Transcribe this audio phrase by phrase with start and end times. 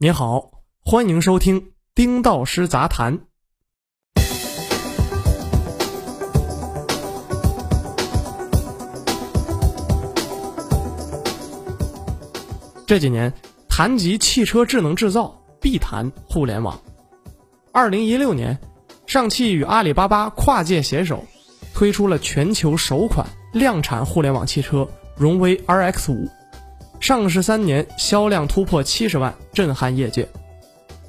[0.00, 0.52] 您好，
[0.84, 3.18] 欢迎收听丁道师杂谈。
[12.86, 13.32] 这几年
[13.68, 16.80] 谈及汽车智能制造，必谈互联网。
[17.72, 18.56] 二零一六年，
[19.04, 21.24] 上汽与阿里巴巴跨界携手，
[21.74, 26.30] 推出了全球首款量产互联网汽车荣威 RX 五，
[27.00, 30.28] 上市三年销量突破七十万，震撼业界。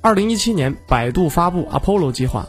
[0.00, 2.48] 二零一七年，百度发布 Apollo 计划，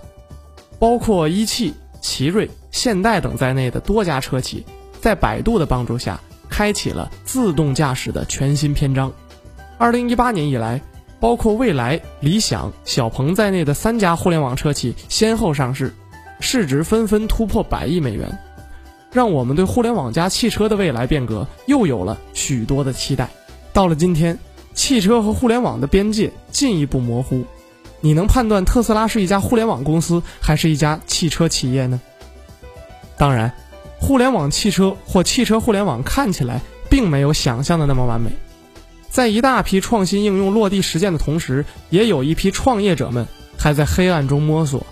[0.77, 4.65] 包括一汽、奇瑞、现代等在内的多家车企，
[5.01, 6.19] 在百度的帮助下。
[6.49, 9.13] 开启了自动驾驶的全新篇章。
[9.77, 10.81] 二零一八年以来，
[11.19, 15.93] 包括蔚来、理想、小鹏在内的三家互联网车企先后上市，
[16.39, 18.37] 市值纷纷突破百亿美元，
[19.11, 23.29] 让我们对互联网加汽车的未来变革又有了许多的期待。
[23.73, 24.37] 到了今天，
[24.73, 27.45] 汽车和互联网的边界进一步模糊，
[28.01, 31.99] 你能判断特斯拉是一家互联网公司还是一家汽车企业呢？
[33.17, 33.53] 当然。
[34.01, 38.31] 互联网汽车或汽车互联网看起来并没有想象的那么完美，
[39.09, 44.87] 在一大批创新应用落地实践的同时，也有一批创业者们还在黑暗中摸索，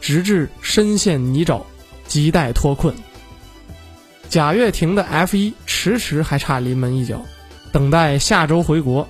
[0.00, 1.60] 直至深陷泥沼，
[2.08, 2.94] 亟待脱困。
[4.36, 7.22] 贾跃亭的 F 一迟迟还差临门一脚，
[7.72, 9.08] 等待下周回国。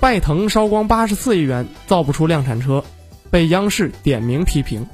[0.00, 2.82] 拜腾烧光八十四亿元造不出量产车，
[3.30, 4.86] 被央视点名批评。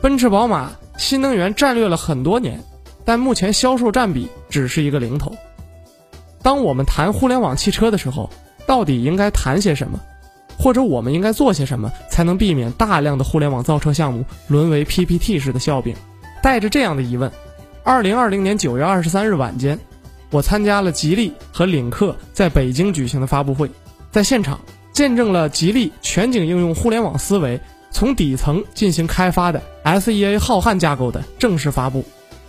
[0.00, 2.58] 奔驰宝马新能源战略了很多年。
[3.04, 5.36] 但目前销售占比只是一个零头。
[6.42, 8.30] 当我们谈互联网汽车的时候，
[8.66, 10.00] 到底应该谈些什么，
[10.58, 15.94] 或者我们应该做些什么，才能避免大量的互联网造车项目沦为 PPT 式的笑柄？
[16.42, 17.30] 带着这样的疑问，
[17.82, 19.78] 二零二零年九月二十三日晚间，
[20.30, 23.70] 我参加了吉利和领克在北京举行的发布会，
[24.10, 24.60] 在现场
[24.92, 32.04] 见证了吉利全景应用互联网思维从底层进行开发的 SEA 浩瀚架构的正式发布。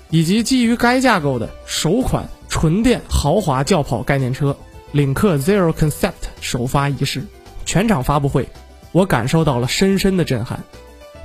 [0.09, 4.53] 以及基于该架构的首款纯电豪华轿跑概念车
[4.91, 6.11] 领克 Zero Concept
[6.41, 7.23] 首发仪式，
[7.65, 8.49] 全场发布会，
[8.91, 10.61] 我感受到了深深的震撼。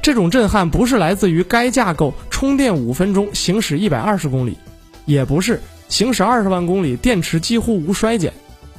[0.07, 4.57] 这种震撼不是来自于该架构充电五分钟行驶一百二十公里，
[5.05, 8.33] 也不是行驶二十万公里电池几乎无衰减，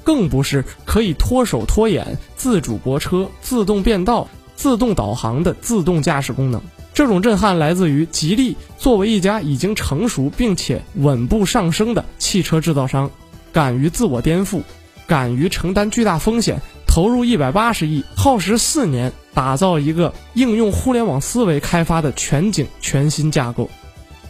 [0.05, 6.61] 更不是可以脱手脱眼、自主泊车、自动变道、自动导航的自动驾驶功能。
[6.93, 13.11] 这种震撼来自于吉利作为一家已经成熟并且稳步上升的汽车制造商，
[13.51, 14.61] 敢于自我颠覆，
[15.05, 16.61] 敢于承担巨大风险，
[16.97, 23.69] 投入一百八十亿，耗时四年，打造一个应用互联网思维开发的全景全新架构。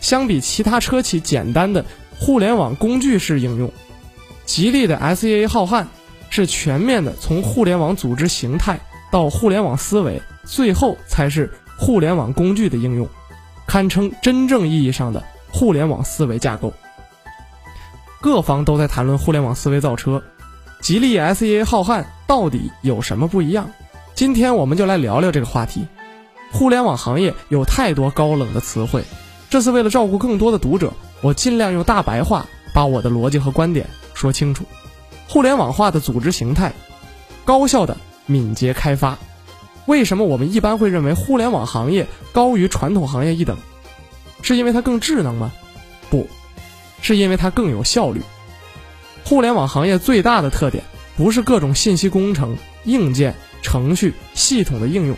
[0.01, 1.85] 相比其他车企简单的
[2.19, 3.71] 互联网工具式应用，
[4.45, 5.85] 吉利的 SEA 浩瀚
[6.29, 8.77] 是全面的，从互联网组织形态
[9.09, 11.49] 到互联网思维，最后才是。
[11.77, 13.07] 互联网工具的应用，
[13.65, 15.23] 堪称真正意义上的
[15.53, 16.73] 互联网思维架构。
[18.19, 20.21] 各方都在谈论互联网思维造车，
[20.81, 23.69] 吉利 SEA 浩瀚到底有什么不一样？
[24.13, 25.85] 今天我们就来聊聊这个话题。
[26.51, 29.03] 互联网行业有太多高冷的词汇，
[29.49, 34.63] 这次为了照顾更多的读者，我尽量用大白话把我的逻辑和观点说清楚。
[35.27, 36.71] 互联网化的组织形态，
[37.43, 39.17] 高效的敏捷开发。
[39.87, 43.57] 为什么我们一般会认为互联网行业高于传统行业一等？
[44.41, 45.51] 是因为它更智能吗？
[46.09, 46.27] 不，
[47.01, 48.21] 是因为它更有效率。
[49.27, 50.85] 互联网行业最大的特点
[51.17, 52.55] 不是各种信息工程、
[52.85, 55.17] 硬件、程序、系统的应用，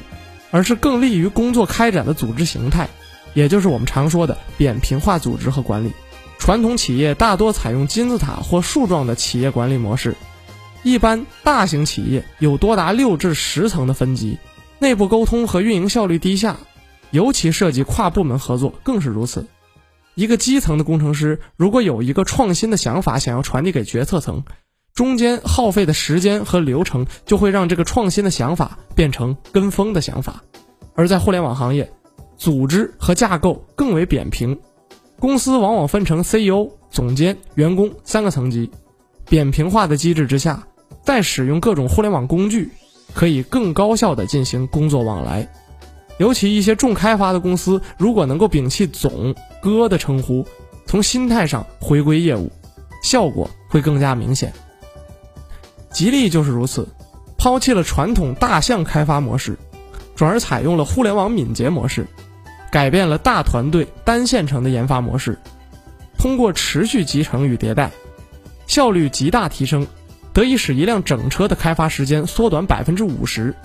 [0.50, 2.90] 而是更利于工作开展的组织形态，
[3.36, 5.92] 也就是我们常说的扁平化组织和管理。
[6.40, 10.16] 传统企业大多采用金字塔或树状的企业管理模式，
[10.82, 14.40] 一般大型企业有多达六至十层的分级。
[14.80, 16.58] 内部沟通和运营效率低下，
[17.12, 19.46] 尤其涉及跨部门合作更是如此。
[20.20, 24.44] 一个基层的工程师如果有一个创新的想法想要传递给决策层，
[24.94, 30.44] 中间耗费的时间和流程就会让这个创新的想法变成跟风的想法。
[30.94, 31.90] 而在互联网行业，
[32.36, 34.60] 组织和架构更为扁平，
[35.20, 38.70] 公司往往分成 CEO、总监、员工三个层级。
[39.30, 40.68] 扁平化的机制之下，
[41.02, 42.70] 再使用各种互联网工具。
[43.14, 45.50] 可以更高效地进行工作往来，
[46.20, 50.46] 尤其一些重开发的公司，如果能够摒弃“总哥”的称呼，
[50.86, 52.52] 从心态上回归业务，
[53.02, 54.54] 效果会更加明显。
[55.92, 56.88] 吉利就是如此，
[57.38, 59.58] 抛弃了传统大象开发模式，
[60.14, 62.06] 转而采用了互联网敏捷模式，
[62.70, 65.40] 改变了大团队单线程的研发模式，
[66.18, 67.92] 通过持续集成与迭代，
[68.68, 69.88] 效率极大提升。
[70.32, 73.56] 得以使一辆整车的开发时间缩短百分之五十。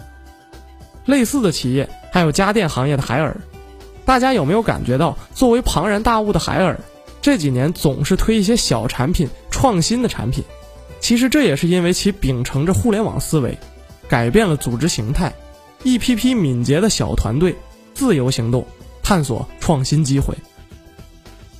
[1.04, 3.37] 类似的企业还有家电行业的海尔，
[4.05, 6.78] 大家有没有感觉到，作为庞然大物的海尔，
[7.20, 10.44] 这几年总是推一些小产品、创新的产品？
[11.00, 13.58] 其实这也是因为其秉承着互联网思维，
[14.06, 15.34] 改变了组织形态，
[15.82, 17.56] 一批批敏捷的小团队
[17.94, 18.64] 自由行动，
[19.02, 20.37] 探索创新机会。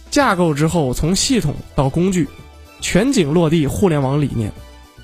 [0.09, 2.29] 架构之后，从系统到工具，
[2.81, 4.53] 全景落地互联网理念。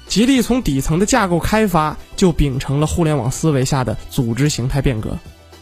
[0.07, 5.19] 吉利从底层的架构开发就秉承了互联网思维下的组织形态变革。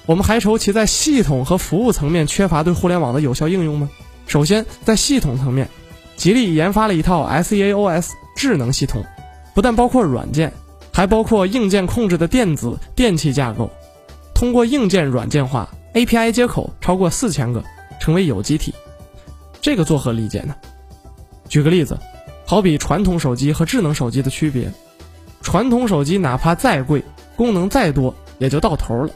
[0.09, 3.91] 我们还愁其在系统和服务层面缺乏对互联网的有效应用吗？
[4.27, 5.69] 首先，在系统层面，
[6.17, 9.05] 吉利研发了一套 SEAOS 智能系统，
[9.53, 10.51] 不但包括软件，
[10.95, 13.71] 还包括硬件控制的电子电器架构，
[14.35, 17.63] 通过硬件软件化，API 接口超过四千个，
[18.01, 18.75] 成为有机体。
[19.61, 20.57] 这个作何理解呢？
[21.51, 21.99] 举个例子。
[22.47, 24.73] 好比传统手机和智能手机的区别，
[25.43, 27.05] 传统手机哪怕再贵，
[27.37, 29.11] 功能再多也就到头了，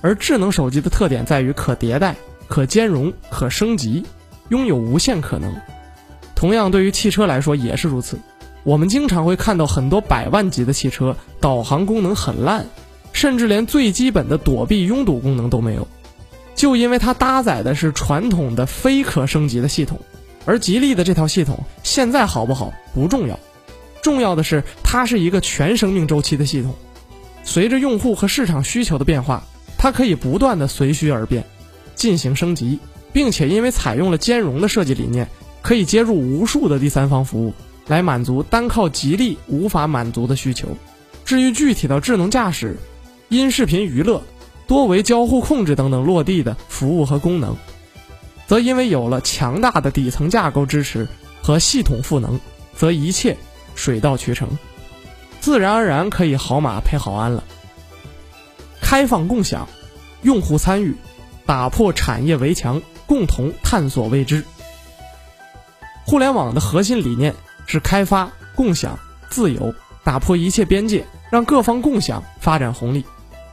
[0.00, 2.14] 而智能手机的特点在于可迭代、
[2.48, 4.04] 可兼容、可升级，
[4.48, 5.54] 拥有无限可能。
[6.34, 8.18] 同样，对于汽车来说也是如此。
[8.62, 12.66] 我们经常会看到很多百万级的汽车，导航功能很烂，
[13.12, 15.86] 甚至连最基本的躲避拥堵功能都没有，
[16.54, 19.98] 就因为它搭载的是传统的非可升级的系统。
[20.46, 23.38] 而吉利的这套系统现在好不好不重要，
[24.02, 26.74] 重要的是它是一个全生命周期的系统，
[27.44, 29.44] 随着用户和市场需求的变化，
[29.82, 31.46] 它可以不断的随需而变，
[31.94, 32.78] 进行升级，
[33.14, 35.26] 并且因为采用了兼容的设计理念，
[35.62, 37.54] 可以接入无数的第三方服务，
[37.86, 40.68] 来满足单靠吉利无法满足的需求。
[41.24, 42.76] 至于具体到智能驾驶、
[43.30, 44.22] 音视频娱乐、
[44.66, 47.56] 多维交互控制等等落地的服务和功能。
[48.46, 51.08] 则因为有了强大的底层架构支持
[51.40, 52.38] 和系统赋能，
[52.76, 53.38] 则一切
[53.74, 54.46] 水到渠成，
[55.40, 57.39] 自然而然可以好马配好鞍了。
[58.90, 59.68] 开放共享，
[60.22, 60.96] 用户参与，
[61.46, 64.42] 打破产业围墙，共同探索未知。
[66.04, 67.32] 互联网的核心理念
[67.66, 68.98] 是开发、共享、
[69.28, 69.72] 自由，
[70.02, 73.04] 打破一切边界，让各方共享发展红利。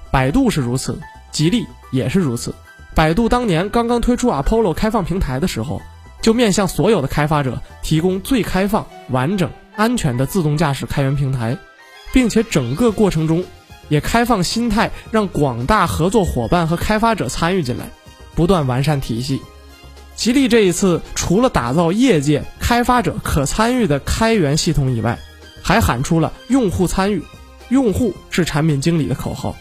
[0.10, 1.00] 百度是如此，
[1.32, 2.56] 吉利也是如此。
[2.96, 5.84] 百度当年刚刚推出 Apollo 开放平台的时候，
[6.20, 11.56] 就面向所有的开发者提供最开放、完整、安全的自动驾驶开源平台，
[12.12, 13.46] 并且整个过程中
[13.90, 17.90] 也开放心态，让广大合作伙伴和开发者参与进来，
[18.36, 19.42] 不断完善体系。
[20.16, 25.20] 吉利这一次除了打造业界开发者可参与的开源系统以外，
[25.62, 27.22] 还喊出了“用户参与，
[27.70, 29.56] 用户是产品经理”的口号。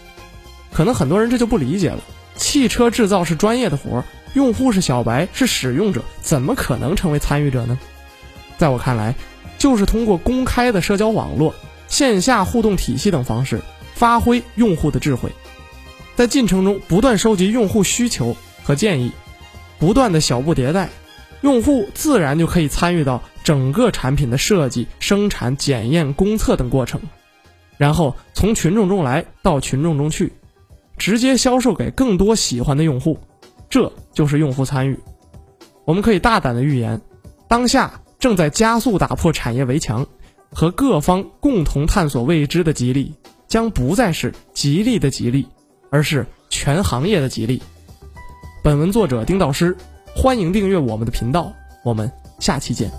[0.72, 1.98] 可能很多人这就不理解了。
[2.36, 7.78] 汽车制造是专业的活儿，用户是小白，是使用者，怎么可能成为参与者呢？
[8.58, 9.14] 在我看来，
[9.58, 11.54] 就是通过公开的社交网络、
[11.88, 13.60] 线下互动体系等方式，
[13.96, 15.32] 发挥用户的智慧，
[16.16, 19.10] 在进程中不断收集用户需求和建议，
[19.78, 20.90] 不断的小步迭代，
[21.40, 27.00] 用户自然就可以参与到整个产品的设计、生产、检验、公测等过程，
[27.78, 30.32] 然后从群众中来到群众中去。
[30.98, 33.18] 直接销售给更多喜欢的用户，
[33.68, 34.98] 这就是用户参与。
[35.84, 37.02] 我们可以大胆的预言，
[37.48, 40.06] 当下正在加速打破产业围墙，
[40.50, 43.14] 和各方共同探索未知的吉利，
[43.56, 45.48] 将不再是吉利的吉利，
[45.88, 47.62] 而是全行业的吉利。
[48.62, 49.74] 本文作者丁道师，
[50.14, 51.50] 欢迎订阅我们的频道，
[51.82, 52.90] 我们下期见。